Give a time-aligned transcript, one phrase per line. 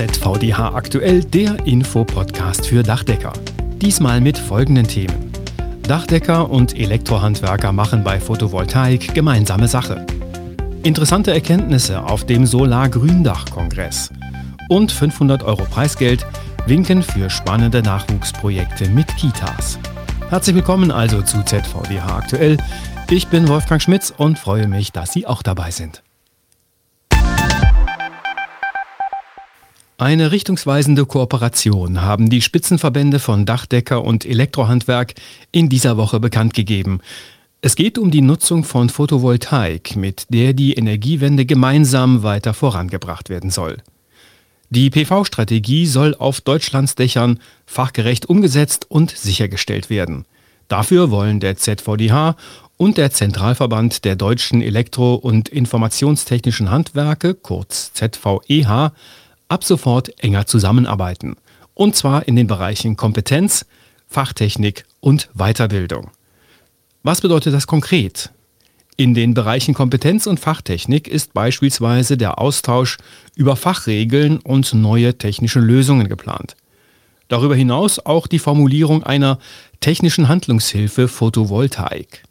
[0.00, 3.34] ZVDH aktuell, der Infopodcast für Dachdecker.
[3.82, 5.30] Diesmal mit folgenden Themen.
[5.82, 10.06] Dachdecker und Elektrohandwerker machen bei Photovoltaik gemeinsame Sache.
[10.84, 14.08] Interessante Erkenntnisse auf dem Solar-Gründach-Kongress.
[14.70, 16.24] Und 500 Euro Preisgeld
[16.64, 19.78] winken für spannende Nachwuchsprojekte mit Kitas.
[20.30, 22.56] Herzlich willkommen also zu ZVDH aktuell.
[23.10, 26.02] Ich bin Wolfgang Schmitz und freue mich, dass Sie auch dabei sind.
[30.00, 35.12] Eine richtungsweisende Kooperation haben die Spitzenverbände von Dachdecker und Elektrohandwerk
[35.52, 37.00] in dieser Woche bekannt gegeben.
[37.60, 43.50] Es geht um die Nutzung von Photovoltaik, mit der die Energiewende gemeinsam weiter vorangebracht werden
[43.50, 43.76] soll.
[44.70, 50.24] Die PV-Strategie soll auf Deutschlands Dächern fachgerecht umgesetzt und sichergestellt werden.
[50.68, 52.36] Dafür wollen der ZVDH
[52.78, 58.92] und der Zentralverband der deutschen Elektro- und Informationstechnischen Handwerke, kurz ZVEH,
[59.50, 61.36] ab sofort enger zusammenarbeiten.
[61.74, 63.66] Und zwar in den Bereichen Kompetenz,
[64.06, 66.10] Fachtechnik und Weiterbildung.
[67.02, 68.30] Was bedeutet das konkret?
[68.96, 72.98] In den Bereichen Kompetenz und Fachtechnik ist beispielsweise der Austausch
[73.34, 76.54] über Fachregeln und neue technische Lösungen geplant.
[77.28, 79.38] Darüber hinaus auch die Formulierung einer
[79.80, 82.24] technischen Handlungshilfe Photovoltaik.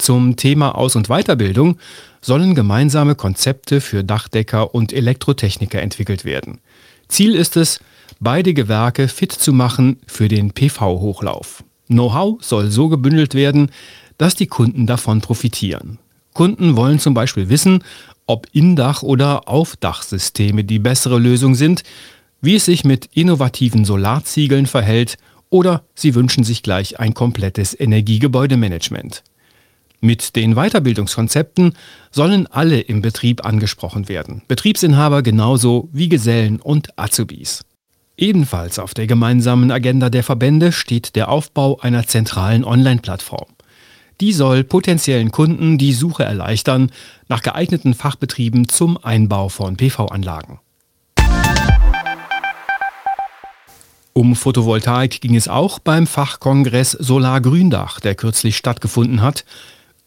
[0.00, 1.76] Zum Thema Aus- und Weiterbildung
[2.22, 6.58] sollen gemeinsame Konzepte für Dachdecker und Elektrotechniker entwickelt werden.
[7.08, 7.80] Ziel ist es,
[8.18, 11.64] beide Gewerke fit zu machen für den PV-Hochlauf.
[11.88, 13.70] Know-how soll so gebündelt werden,
[14.16, 15.98] dass die Kunden davon profitieren.
[16.32, 17.84] Kunden wollen zum Beispiel wissen,
[18.26, 21.82] ob Indach- oder Aufdachsysteme die bessere Lösung sind,
[22.40, 25.18] wie es sich mit innovativen Solarziegeln verhält
[25.50, 29.24] oder sie wünschen sich gleich ein komplettes Energiegebäudemanagement.
[30.00, 31.74] Mit den Weiterbildungskonzepten
[32.10, 37.64] sollen alle im Betrieb angesprochen werden, Betriebsinhaber genauso wie Gesellen und Azubis.
[38.16, 43.48] Ebenfalls auf der gemeinsamen Agenda der Verbände steht der Aufbau einer zentralen Online-Plattform.
[44.22, 46.90] Die soll potenziellen Kunden die Suche erleichtern
[47.28, 50.60] nach geeigneten Fachbetrieben zum Einbau von PV-Anlagen.
[54.12, 59.44] Um Photovoltaik ging es auch beim Fachkongress Solar Gründach, der kürzlich stattgefunden hat.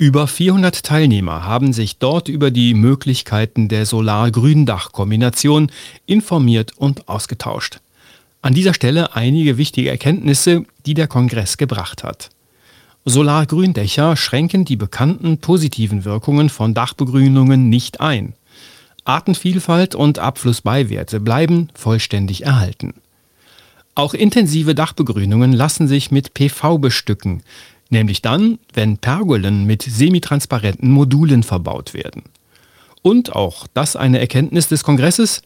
[0.00, 5.70] Über 400 Teilnehmer haben sich dort über die Möglichkeiten der Solar-Gründach-Kombination
[6.06, 7.80] informiert und ausgetauscht.
[8.40, 12.30] An dieser Stelle einige wichtige Erkenntnisse, die der Kongress gebracht hat.
[13.04, 18.32] Solargründächer schränken die bekannten positiven Wirkungen von Dachbegrünungen nicht ein.
[19.04, 22.94] Artenvielfalt und Abflussbeiwerte bleiben vollständig erhalten.
[23.94, 27.42] Auch intensive Dachbegrünungen lassen sich mit PV bestücken,
[27.90, 32.22] nämlich dann, wenn Pergolen mit semitransparenten Modulen verbaut werden.
[33.02, 35.42] Und auch das eine Erkenntnis des Kongresses,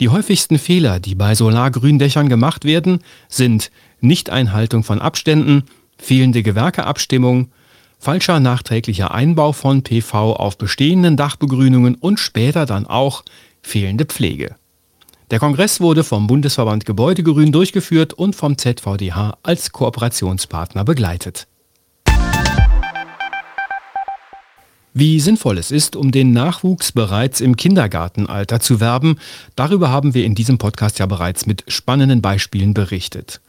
[0.00, 3.70] die häufigsten Fehler, die bei Solargründächern gemacht werden, sind
[4.00, 5.64] Nichteinhaltung von Abständen,
[5.96, 7.50] fehlende Gewerkeabstimmung,
[7.98, 13.24] falscher nachträglicher Einbau von PV auf bestehenden Dachbegrünungen und später dann auch
[13.62, 14.56] fehlende Pflege.
[15.30, 21.48] Der Kongress wurde vom Bundesverband Gebäudegrün durchgeführt und vom ZVDH als Kooperationspartner begleitet.
[24.98, 29.18] Wie sinnvoll es ist, um den Nachwuchs bereits im Kindergartenalter zu werben,
[29.54, 33.42] darüber haben wir in diesem Podcast ja bereits mit spannenden Beispielen berichtet.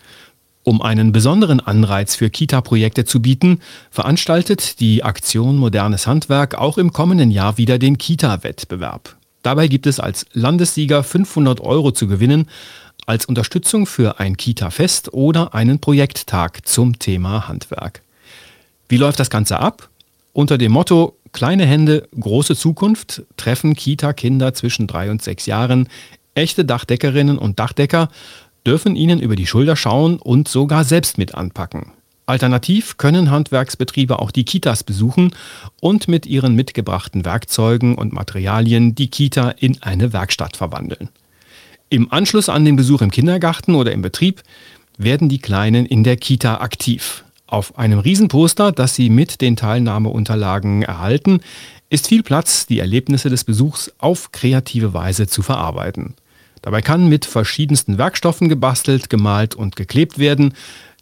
[0.63, 6.91] Um einen besonderen Anreiz für Kita-Projekte zu bieten, veranstaltet die Aktion Modernes Handwerk auch im
[6.91, 9.15] kommenden Jahr wieder den Kita-Wettbewerb.
[9.41, 12.49] Dabei gibt es als Landessieger 500 Euro zu gewinnen,
[13.05, 18.01] als Unterstützung für ein Kita-Fest oder einen Projekttag zum Thema Handwerk.
[18.89, 19.87] Wie läuft das Ganze ab?
[20.33, 25.87] Unter dem Motto Kleine Hände, große Zukunft treffen Kita-Kinder zwischen drei und sechs Jahren
[26.33, 28.09] echte Dachdeckerinnen und Dachdecker,
[28.65, 31.91] dürfen ihnen über die Schulter schauen und sogar selbst mit anpacken.
[32.25, 35.29] Alternativ können Handwerksbetriebe auch die Kitas besuchen
[35.79, 41.09] und mit ihren mitgebrachten Werkzeugen und Materialien die Kita in eine Werkstatt verwandeln.
[41.89, 44.41] Im Anschluss an den Besuch im Kindergarten oder im Betrieb
[44.97, 47.23] werden die Kleinen in der Kita aktiv.
[47.47, 51.39] Auf einem Riesenposter, das Sie mit den Teilnahmeunterlagen erhalten,
[51.89, 56.15] ist viel Platz, die Erlebnisse des Besuchs auf kreative Weise zu verarbeiten.
[56.61, 60.53] Dabei kann mit verschiedensten Werkstoffen gebastelt, gemalt und geklebt werden.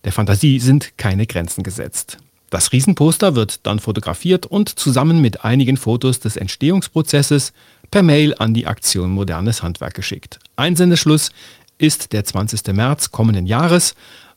[0.03, 2.19] Der Fantasie sind keine Grenzen gesetzt.
[2.51, 7.53] Das Riesenposter wird dann fotografiert und zusammen mit einigen Fotos des Entstehungsprozesses
[7.89, 10.37] per Mail an die Aktion Modernes Handwerk geschickt.
[10.55, 11.31] Einsendeschluss
[11.79, 12.67] ist der 20.
[12.73, 13.95] März kommenden Jahres.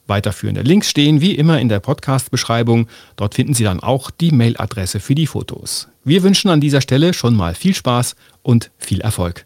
[0.08, 2.88] Weiterführende Links stehen wie immer in der Podcast-Beschreibung.
[3.16, 5.88] Dort finden Sie dann auch die Mailadresse für die Fotos.
[6.02, 9.44] Wir wünschen an dieser Stelle schon mal viel Spaß und viel Erfolg.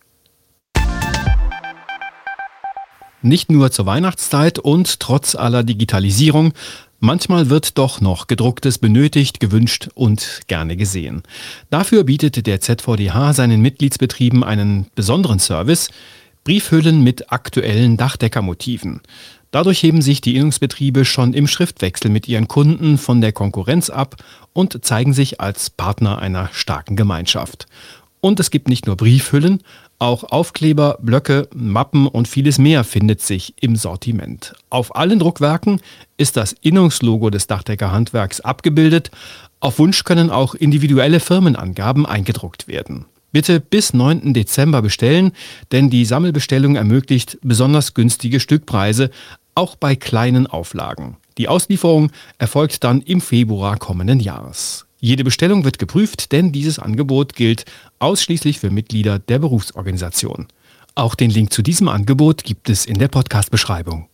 [3.23, 6.53] Nicht nur zur Weihnachtszeit und trotz aller Digitalisierung,
[6.99, 11.23] manchmal wird doch noch gedrucktes benötigt, gewünscht und gerne gesehen.
[11.71, 15.91] Dafür bietet der ZVDH seinen Mitgliedsbetrieben einen besonderen Service,
[16.43, 19.01] Briefhüllen mit aktuellen Dachdeckermotiven.
[19.53, 24.17] Dadurch heben sich die Innungsbetriebe schon im Schriftwechsel mit ihren Kunden von der Konkurrenz ab
[24.55, 27.67] und zeigen sich als Partner einer starken Gemeinschaft.
[28.21, 29.63] Und es gibt nicht nur Briefhüllen,
[29.99, 34.55] auch Aufkleber, Blöcke, Mappen und vieles mehr findet sich im Sortiment.
[34.71, 35.81] Auf allen Druckwerken
[36.17, 39.11] ist das Innungslogo des Dachdeckerhandwerks abgebildet.
[39.61, 43.05] Auf Wunsch können auch individuelle Firmenangaben eingedruckt werden.
[43.33, 44.35] Bitte bis 9.
[44.35, 45.33] Dezember bestellen,
[45.73, 49.11] denn die Sammelbestellung ermöglicht besonders günstige Stückpreise,
[49.55, 51.17] auch bei kleinen Auflagen.
[51.39, 54.87] Die Auslieferung erfolgt dann im Februar kommenden Jahres.
[55.01, 57.65] Jede Bestellung wird geprüft, denn dieses Angebot gilt
[57.99, 60.47] ausschließlich für Mitglieder der Berufsorganisation.
[60.95, 64.09] Auch den Link zu diesem Angebot gibt es in der Podcast-Beschreibung.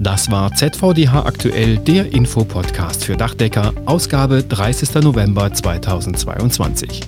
[0.00, 4.94] Das war ZVDH aktuell, der Infopodcast für Dachdecker, Ausgabe 30.
[5.02, 7.02] November 2022.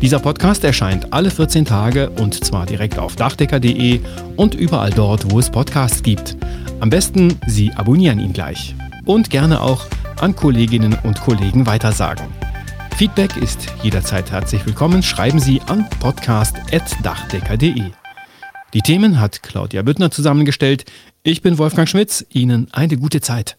[0.00, 4.00] Dieser Podcast erscheint alle 14 Tage und zwar direkt auf dachdecker.de
[4.36, 6.36] und überall dort, wo es Podcasts gibt.
[6.78, 8.76] Am besten Sie abonnieren ihn gleich.
[9.04, 9.86] Und gerne auch
[10.20, 12.26] an Kolleginnen und Kollegen weitersagen.
[12.96, 15.02] Feedback ist jederzeit herzlich willkommen.
[15.02, 17.90] Schreiben Sie an podcast.dachdecker.de.
[18.74, 20.84] Die Themen hat Claudia Büttner zusammengestellt.
[21.24, 22.24] Ich bin Wolfgang Schmitz.
[22.30, 23.56] Ihnen eine gute Zeit.